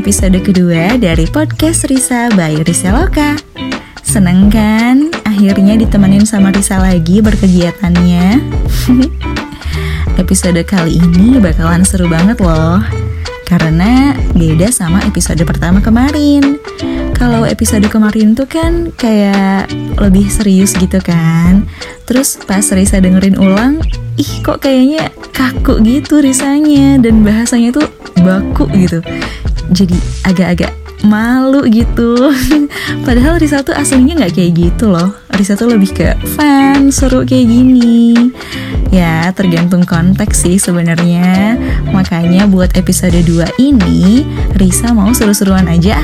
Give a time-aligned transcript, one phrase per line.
[0.00, 3.36] Episode kedua dari podcast Risa by Risa Loka.
[4.00, 5.12] Seneng kan?
[5.28, 8.40] Akhirnya ditemenin sama Risa lagi berkegiatannya?
[10.24, 12.80] Episode kali ini bakalan seru banget loh.
[13.44, 16.56] Karena beda sama episode pertama kemarin.
[17.12, 19.68] Kalau episode kemarin tuh kan kayak
[20.00, 21.68] lebih serius gitu kan.
[22.08, 23.84] Terus pas Risa dengerin ulang
[24.16, 26.96] Ih kok kayaknya kaku gitu Risanya.
[26.96, 27.84] Dan bahasanya tuh
[28.24, 29.04] baku gitu
[29.70, 30.72] jadi agak-agak
[31.04, 32.32] malu gitu.
[33.06, 35.16] Padahal Risa tuh aslinya nggak kayak gitu loh.
[35.32, 38.14] Risa tuh lebih ke fun seru kayak gini.
[38.90, 41.56] Ya tergantung konteks sih sebenarnya.
[41.88, 44.26] Makanya buat episode 2 ini
[44.58, 45.96] Risa mau seru-seruan aja.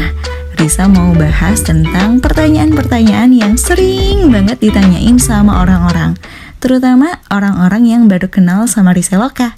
[0.56, 6.16] Risa mau bahas tentang pertanyaan-pertanyaan yang sering banget ditanyain sama orang-orang.
[6.64, 9.52] Terutama orang-orang yang baru kenal sama Risa Loka.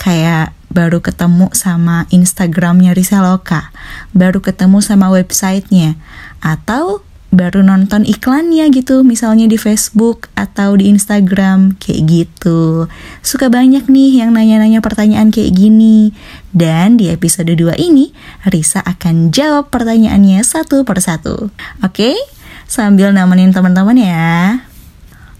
[0.00, 3.72] Kayak baru ketemu sama Instagramnya Risa Loka,
[4.12, 5.96] baru ketemu sama websitenya,
[6.44, 12.88] atau baru nonton iklannya gitu, misalnya di Facebook atau di Instagram, kayak gitu.
[13.20, 16.16] Suka banyak nih yang nanya-nanya pertanyaan kayak gini.
[16.56, 18.16] Dan di episode 2 ini,
[18.48, 21.52] Risa akan jawab pertanyaannya satu persatu.
[21.84, 22.16] Oke?
[22.64, 24.64] Sambil nemenin teman-teman ya.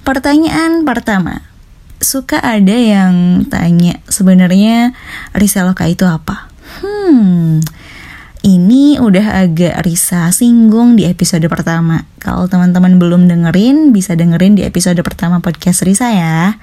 [0.05, 1.49] Pertanyaan pertama
[1.99, 4.95] suka ada yang tanya sebenarnya
[5.35, 6.51] Risaloka itu apa?
[6.79, 7.59] Hmm,
[8.47, 12.07] ini udah agak Risa singgung di episode pertama.
[12.23, 16.55] Kalau teman-teman belum dengerin, bisa dengerin di episode pertama podcast Risa ya.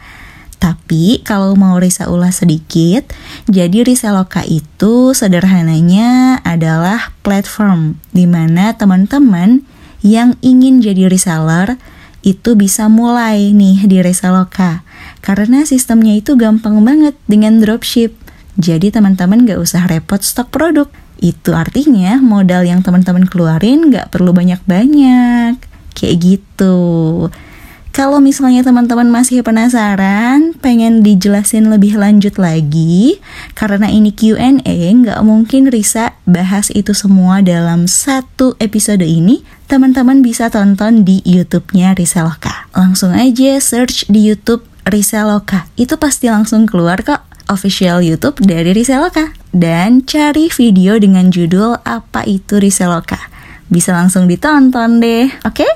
[0.55, 3.11] Tapi kalau mau Risa ulas sedikit,
[3.51, 9.67] jadi Risaloka itu sederhananya adalah platform di mana teman-teman
[9.99, 11.75] yang ingin jadi reseller
[12.21, 14.84] itu bisa mulai nih di Resaloka
[15.25, 18.13] karena sistemnya itu gampang banget dengan dropship.
[18.61, 20.85] Jadi teman-teman gak usah repot stok produk.
[21.17, 25.57] Itu artinya modal yang teman-teman keluarin gak perlu banyak-banyak.
[25.97, 26.77] Kayak gitu.
[27.95, 33.23] Kalau misalnya teman-teman masih penasaran, pengen dijelasin lebih lanjut lagi,
[33.55, 40.51] karena ini Q&A, nggak mungkin Risa bahas itu semua dalam satu episode ini, teman-teman bisa
[40.51, 42.67] tonton di YouTube-nya Risa Loka.
[42.75, 45.65] Langsung aja search di YouTube Risa Loka.
[45.73, 49.33] Itu pasti langsung keluar kok official YouTube dari Risa Loka.
[49.49, 53.17] Dan cari video dengan judul apa itu Risa Loka.
[53.65, 55.65] Bisa langsung ditonton deh, oke?
[55.65, 55.71] Okay?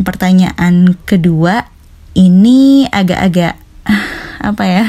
[0.00, 1.68] Pertanyaan kedua
[2.16, 3.60] ini agak-agak
[4.48, 4.86] apa ya?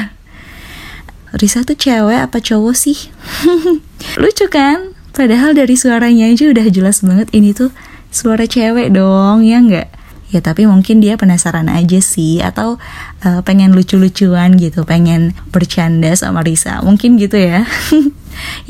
[1.36, 3.12] Risa tuh cewek apa cowok sih?
[4.22, 4.96] Lucu kan?
[5.12, 7.68] Padahal dari suaranya aja udah jelas banget ini tuh
[8.08, 9.97] suara cewek dong, ya nggak?
[10.28, 12.76] Ya tapi mungkin dia penasaran aja sih atau
[13.24, 16.80] uh, pengen lucu-lucuan gitu pengen bercanda sama Risa.
[16.84, 17.64] Mungkin gitu ya.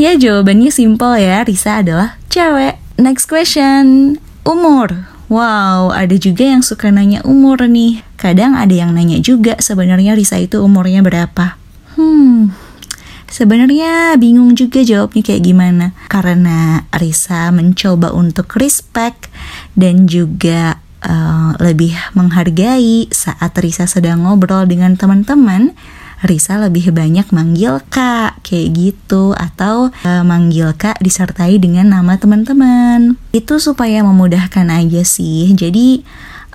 [0.00, 1.44] Ya jawabannya simple ya.
[1.44, 2.80] Risa adalah cewek.
[2.96, 4.16] Next question.
[4.48, 5.04] Umur.
[5.28, 8.00] Wow, ada juga yang suka nanya umur nih.
[8.16, 11.60] Kadang ada yang nanya juga sebenarnya Risa itu umurnya berapa.
[12.00, 12.56] Hmm,
[13.28, 15.86] Sebenarnya bingung juga jawabnya kayak gimana.
[16.08, 19.28] Karena Risa mencoba untuk respect
[19.76, 25.76] Dan juga uh, lebih menghargai saat Risa sedang ngobrol dengan teman-teman
[26.18, 29.38] Risa lebih banyak manggil kak kayak gitu.
[29.38, 33.14] Atau uh, manggil kak disertai dengan nama teman-teman.
[33.30, 35.54] Itu supaya memudahkan aja sih.
[35.54, 36.02] Jadi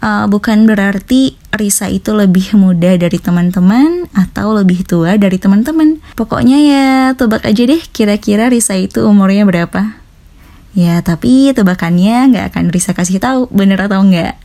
[0.04, 6.04] uh, bukan berarti Risa itu lebih muda dari teman-teman atau lebih tua dari teman-teman.
[6.20, 10.03] Pokoknya ya tebak aja deh kira-kira Risa itu umurnya berapa
[10.74, 14.42] Ya, tapi tebakannya nggak akan Risa kasih tahu bener atau nggak.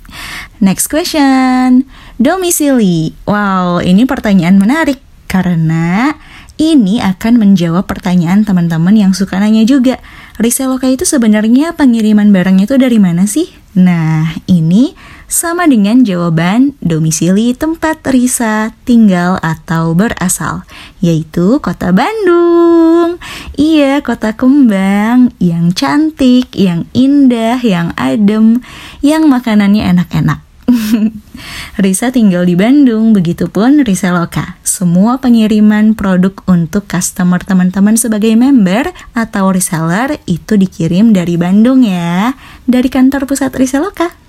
[0.64, 1.84] Next question,
[2.16, 3.12] domisili.
[3.28, 6.16] Wow, ini pertanyaan menarik karena
[6.56, 10.00] ini akan menjawab pertanyaan teman-teman yang suka nanya juga.
[10.40, 13.52] Riseloka itu sebenarnya pengiriman barangnya itu dari mana sih?
[13.76, 14.96] Nah, ini
[15.26, 20.62] sama dengan jawaban domisili tempat Risa tinggal atau berasal,
[21.02, 23.18] yaitu kota Bandung.
[23.58, 28.62] Iya, kota kembang yang cantik, yang indah, yang adem,
[29.02, 30.46] yang makanannya enak-enak.
[31.82, 34.58] Risa tinggal di Bandung, begitupun Risa Loka.
[34.66, 42.34] Semua pengiriman produk untuk customer teman-teman sebagai member atau reseller itu dikirim dari Bandung ya,
[42.66, 44.25] dari kantor pusat Risa Loka.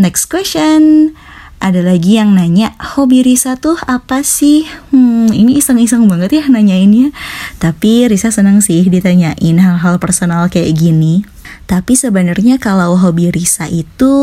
[0.00, 1.12] Next question.
[1.60, 4.64] Ada lagi yang nanya, hobi Risa tuh apa sih?
[4.88, 7.12] Hmm, ini iseng-iseng banget ya nanyainnya.
[7.60, 11.28] Tapi Risa seneng sih ditanyain hal-hal personal kayak gini.
[11.68, 14.16] Tapi sebenarnya kalau hobi Risa itu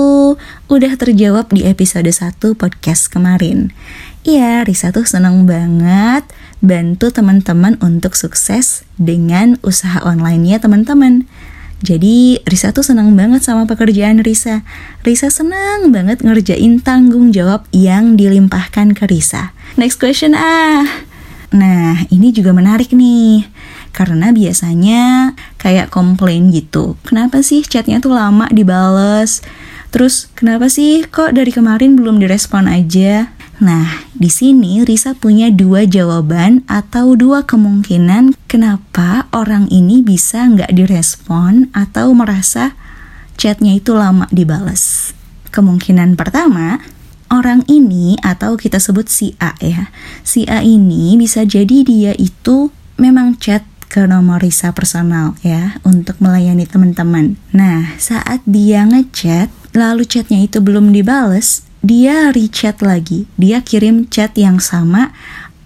[0.65, 3.69] udah terjawab di episode 1 podcast kemarin.
[4.25, 6.25] Iya, Risa tuh seneng banget
[6.65, 11.29] bantu teman-teman untuk sukses dengan usaha online-nya teman-teman.
[11.77, 14.65] Jadi Risa tuh senang banget sama pekerjaan Risa.
[15.05, 19.53] Risa senang banget ngerjain tanggung jawab yang dilimpahkan ke Risa.
[19.77, 20.81] Next question ah.
[21.53, 23.45] Nah ini juga menarik nih.
[23.93, 26.97] Karena biasanya kayak komplain gitu.
[27.05, 29.45] Kenapa sih chatnya tuh lama dibales?
[29.93, 33.29] Terus kenapa sih kok dari kemarin belum direspon aja?
[33.57, 40.69] Nah, di sini Risa punya dua jawaban atau dua kemungkinan kenapa orang ini bisa nggak
[40.77, 42.77] direspon atau merasa
[43.33, 45.13] chatnya itu lama dibales.
[45.49, 46.77] Kemungkinan pertama,
[47.33, 49.89] orang ini atau kita sebut si A ya.
[50.21, 52.69] Si A ini bisa jadi dia itu
[53.01, 57.39] memang chat ke nomor Risa personal ya untuk melayani teman-teman.
[57.55, 64.33] Nah, saat dia ngechat lalu chatnya itu belum dibales, dia rechat lagi, dia kirim chat
[64.33, 65.13] yang sama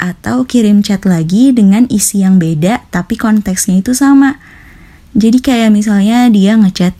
[0.01, 4.41] atau kirim chat lagi dengan isi yang beda tapi konteksnya itu sama.
[5.13, 6.95] Jadi kayak misalnya dia ngechat,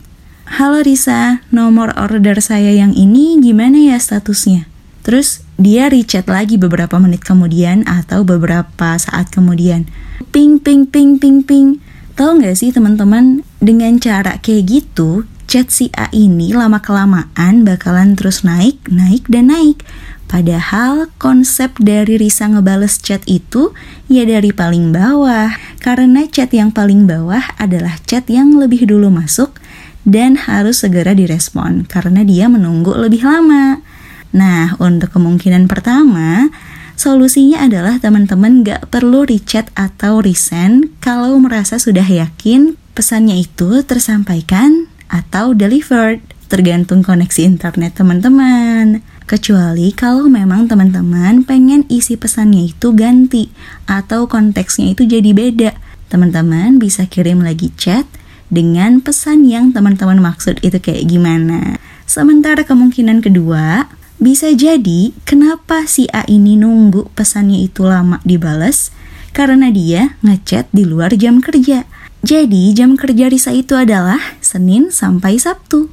[0.52, 4.68] Halo Risa, nomor order saya yang ini gimana ya statusnya?
[5.02, 9.88] Terus dia rechat lagi beberapa menit kemudian atau beberapa saat kemudian.
[10.30, 11.80] Ping, ping, ping, ping, ping.
[12.14, 18.40] Tahu nggak sih teman-teman, dengan cara kayak gitu, chat si A ini lama-kelamaan bakalan terus
[18.40, 19.84] naik, naik, dan naik.
[20.24, 23.76] Padahal konsep dari Risa ngebales chat itu
[24.08, 25.52] ya dari paling bawah.
[25.76, 29.60] Karena chat yang paling bawah adalah chat yang lebih dulu masuk
[30.08, 33.84] dan harus segera direspon karena dia menunggu lebih lama.
[34.32, 36.48] Nah, untuk kemungkinan pertama,
[36.96, 44.91] solusinya adalah teman-teman gak perlu rechat atau resend kalau merasa sudah yakin pesannya itu tersampaikan
[45.12, 49.04] atau delivered, tergantung koneksi internet teman-teman.
[49.28, 53.52] Kecuali kalau memang teman-teman pengen isi pesannya itu ganti
[53.84, 55.70] atau konteksnya itu jadi beda.
[56.08, 58.08] Teman-teman bisa kirim lagi chat
[58.52, 61.80] dengan pesan yang teman-teman maksud itu kayak gimana.
[62.04, 63.88] Sementara kemungkinan kedua,
[64.20, 68.92] bisa jadi kenapa si A ini nunggu pesannya itu lama dibales
[69.32, 71.88] karena dia ngechat di luar jam kerja.
[72.22, 75.90] Jadi jam kerja Risa itu adalah Senin sampai Sabtu.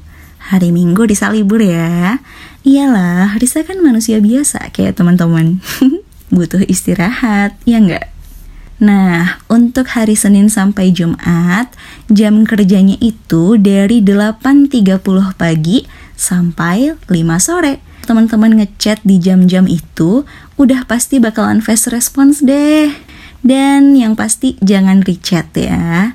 [0.54, 2.22] Hari Minggu Risa libur ya.
[2.62, 5.58] Iyalah, Risa kan manusia biasa kayak teman-teman.
[6.34, 8.14] Butuh istirahat, ya enggak?
[8.78, 11.74] Nah, untuk hari Senin sampai Jumat,
[12.14, 15.02] jam kerjanya itu dari 8.30
[15.34, 17.10] pagi sampai 5
[17.42, 17.82] sore.
[18.06, 20.30] Teman-teman ngechat di jam-jam itu
[20.62, 23.09] udah pasti bakalan fast response deh.
[23.40, 26.14] Dan yang pasti jangan rechat ya.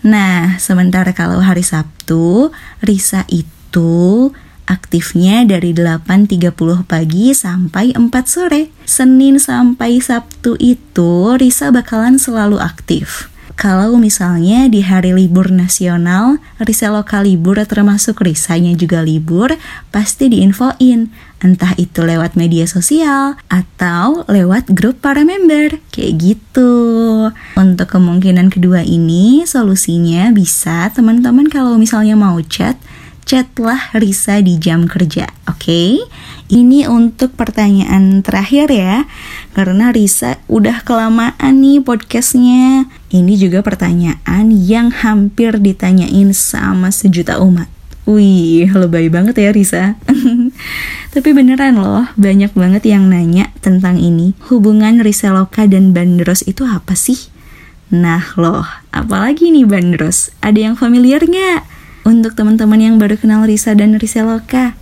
[0.00, 2.48] Nah, sementara kalau hari Sabtu,
[2.80, 4.32] Risa itu
[4.70, 6.54] aktifnya dari 8.30
[6.86, 8.70] pagi sampai 4 sore.
[8.86, 13.28] Senin sampai Sabtu itu Risa bakalan selalu aktif.
[13.60, 19.52] Kalau misalnya di hari libur nasional, Risa lokal libur termasuk Risanya juga libur,
[19.92, 21.12] pasti diinfoin.
[21.40, 25.80] Entah itu lewat media sosial atau lewat grup para member.
[25.88, 26.72] Kayak gitu.
[27.56, 32.76] Untuk kemungkinan kedua ini, solusinya bisa teman-teman kalau misalnya mau chat,
[33.24, 35.64] chatlah Risa di jam kerja, oke?
[35.64, 36.04] Okay?
[36.50, 39.06] Ini untuk pertanyaan terakhir ya,
[39.54, 42.90] karena Risa udah kelamaan nih podcastnya.
[43.08, 47.70] Ini juga pertanyaan yang hampir ditanyain sama sejuta umat.
[48.02, 49.94] Wih, lebay banget ya Risa.
[51.10, 54.38] Tapi beneran loh, banyak banget yang nanya tentang ini.
[54.46, 57.30] Hubungan Risa Loka dan Bandros itu apa sih?
[57.90, 58.62] Nah loh,
[58.94, 60.30] apalagi nih Bandros?
[60.38, 61.66] Ada yang familiar nggak?
[62.06, 64.78] Untuk teman-teman yang baru kenal Risa dan Risa Loka,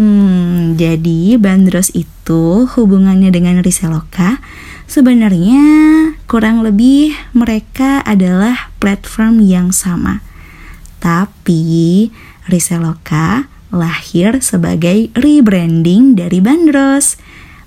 [0.00, 4.40] Hmm, jadi Bandros itu hubungannya dengan Riseloka
[4.88, 5.60] sebenarnya
[6.24, 10.24] kurang lebih mereka adalah platform yang sama.
[11.04, 12.08] Tapi
[12.48, 17.18] Riseloka lahir sebagai rebranding dari Bandros.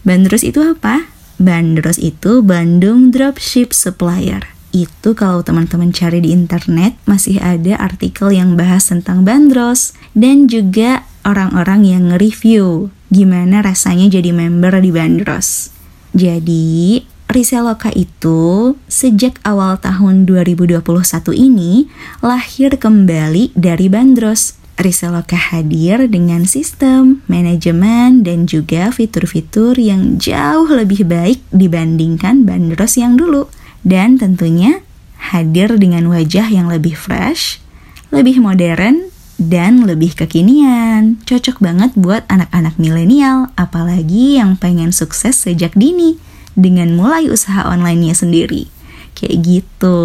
[0.03, 1.07] Bandros itu apa?
[1.39, 4.45] Bandros itu Bandung Dropship Supplier.
[4.73, 11.05] Itu kalau teman-teman cari di internet masih ada artikel yang bahas tentang Bandros dan juga
[11.23, 15.69] orang-orang yang nge-review gimana rasanya jadi member di Bandros.
[16.13, 20.85] Jadi, Riseloka itu sejak awal tahun 2021
[21.33, 21.89] ini
[22.21, 24.62] lahir kembali dari Bandros.
[24.83, 33.15] Riseloka hadir dengan sistem, manajemen, dan juga fitur-fitur yang jauh lebih baik dibandingkan Bandros yang
[33.15, 33.47] dulu.
[33.81, 34.83] Dan tentunya
[35.31, 37.63] hadir dengan wajah yang lebih fresh,
[38.11, 39.07] lebih modern,
[39.39, 41.17] dan lebih kekinian.
[41.23, 46.19] Cocok banget buat anak-anak milenial, apalagi yang pengen sukses sejak dini
[46.53, 48.69] dengan mulai usaha online-nya sendiri.
[49.13, 49.99] Kayak gitu.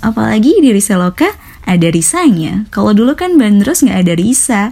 [0.00, 1.28] Apalagi di Riseloka
[1.62, 2.66] ada risanya.
[2.74, 4.62] Kalau dulu kan Bandros nggak ada risa.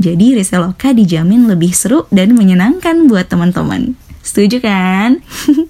[0.00, 3.94] Jadi Riseloka dijamin lebih seru dan menyenangkan buat teman-teman.
[4.24, 5.24] Setuju kan?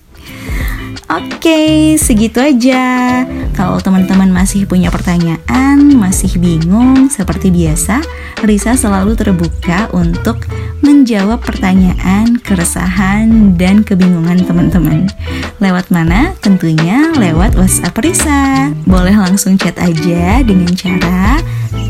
[1.09, 3.25] Oke, segitu aja.
[3.59, 7.99] Kalau teman-teman masih punya pertanyaan, masih bingung, seperti biasa,
[8.47, 10.47] Risa selalu terbuka untuk
[10.79, 15.11] menjawab pertanyaan, keresahan, dan kebingungan teman-teman.
[15.59, 16.39] Lewat mana?
[16.39, 18.71] Tentunya lewat WhatsApp Risa.
[18.87, 21.43] Boleh langsung chat aja dengan cara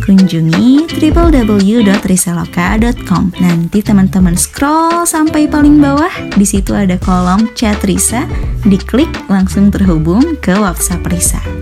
[0.08, 3.24] kunjungi www.risaloka.com.
[3.44, 8.24] Nanti teman-teman scroll sampai paling bawah, di situ ada kolom chat Risa,
[8.64, 11.57] diklik langsung terhubung ke WhatsApp Risa.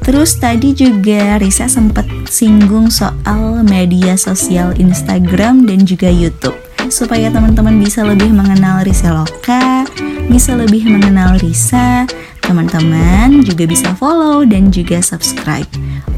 [0.00, 6.56] Terus tadi juga Risa sempat singgung soal media sosial Instagram dan juga YouTube.
[6.90, 9.86] Supaya teman-teman bisa lebih mengenal Risa Loka,
[10.26, 12.08] bisa lebih mengenal Risa,
[12.42, 15.68] teman-teman juga bisa follow dan juga subscribe.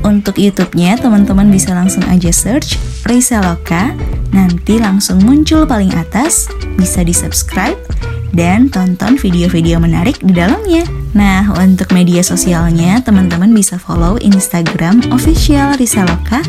[0.01, 3.93] Untuk YouTube-nya, teman-teman bisa langsung aja search Risa Loka,
[4.33, 6.49] nanti langsung muncul paling atas,
[6.81, 7.77] bisa di-subscribe,
[8.33, 10.85] dan tonton video-video menarik di dalamnya.
[11.13, 16.41] Nah, untuk media sosialnya, teman-teman bisa follow Instagram official Risa Loka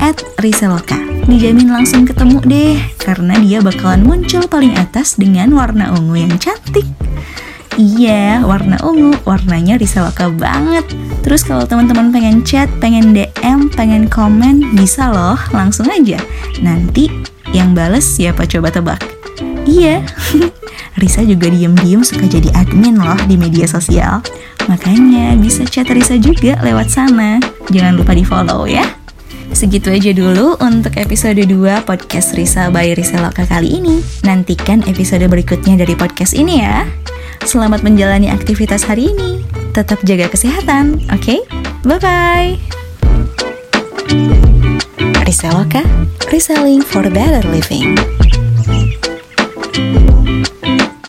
[0.00, 0.96] at Risaloka.
[1.28, 6.86] Dijamin langsung ketemu deh, karena dia bakalan muncul paling atas dengan warna ungu yang cantik.
[7.76, 10.88] Iya, warna ungu, warnanya Risaloka banget.
[11.20, 16.16] Terus kalau teman-teman pengen chat, pengen DM, pengen komen, bisa loh, langsung aja.
[16.64, 17.12] Nanti
[17.52, 19.04] yang bales siapa coba tebak?
[19.68, 20.00] Iya,
[20.96, 24.24] Risa juga diem-diem suka jadi admin loh di media sosial.
[24.66, 27.38] Makanya bisa chat Risa juga lewat sana.
[27.70, 28.86] Jangan lupa di follow ya.
[29.54, 34.02] Segitu aja dulu untuk episode 2 podcast Risa by Risa Loka kali ini.
[34.26, 36.84] Nantikan episode berikutnya dari podcast ini ya.
[37.46, 39.40] Selamat menjalani aktivitas hari ini.
[39.70, 41.22] Tetap jaga kesehatan, oke?
[41.22, 41.38] Okay?
[41.86, 42.58] Bye-bye.
[45.24, 45.82] Riseloka,
[46.34, 47.94] reselling for better living.